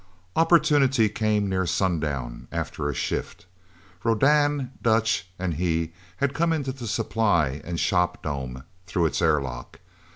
Opportunity 0.35 1.09
came 1.09 1.47
near 1.47 1.67
sundown, 1.67 2.47
after 2.51 2.89
a 2.89 2.93
shift. 2.95 3.45
Rodan, 4.03 4.71
Dutch, 4.81 5.27
and 5.37 5.53
he 5.53 5.93
had 6.17 6.33
come 6.33 6.51
into 6.51 6.71
the 6.71 6.87
supply 6.87 7.61
and 7.63 7.79
shop 7.79 8.23
dome, 8.23 8.63
through 8.87 9.05
its 9.05 9.21
airlock. 9.21 9.79